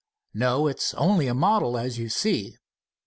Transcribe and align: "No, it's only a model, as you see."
"No, 0.33 0.65
it's 0.65 0.95
only 0.95 1.27
a 1.27 1.35
model, 1.35 1.77
as 1.77 1.99
you 1.99 2.09
see." 2.09 2.57